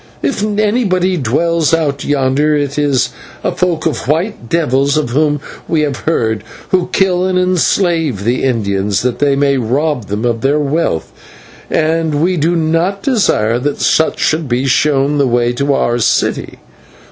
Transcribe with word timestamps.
If 0.23 0.41
anybody 0.43 1.15
dwells 1.15 1.75
out 1.75 2.03
yonder 2.03 2.55
it 2.55 2.79
is 2.79 3.09
a 3.43 3.51
folk 3.51 3.85
of 3.85 4.07
white 4.07 4.49
devils 4.49 4.97
of 4.97 5.11
whom 5.11 5.39
we 5.67 5.81
have 5.81 5.97
heard, 6.09 6.43
who 6.69 6.89
kill 6.91 7.23
and 7.27 7.37
enslave 7.37 8.23
the 8.23 8.41
Indians, 8.43 9.03
that 9.03 9.19
they 9.19 9.35
may 9.35 9.57
rob 9.57 10.05
them 10.07 10.25
of 10.25 10.41
their 10.41 10.57
wealth, 10.59 11.11
and 11.69 12.15
we 12.15 12.35
do 12.35 12.55
not 12.55 13.03
desire 13.03 13.59
that 13.59 13.79
such 13.79 14.17
should 14.19 14.49
be 14.49 14.65
shown 14.65 15.19
the 15.19 15.27
way 15.27 15.53
to 15.53 15.71
our 15.71 15.99
city. 15.99 16.57